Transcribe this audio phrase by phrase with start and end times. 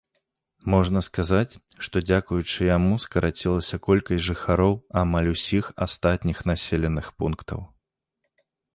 [0.73, 1.53] Можна сказаць,
[1.87, 7.59] што дзякуючы яму скарацілася колькасць жыхароў амаль усіх астатніх населеных пунктаў.